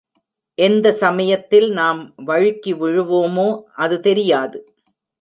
எந்த 0.57 0.93
சமயத்தில் 0.93 1.69
நாம் 1.71 2.01
வழுக்கிவிழுவோமோ 2.25 3.49
அது 3.75 3.99
தெரியாது. 4.01 4.59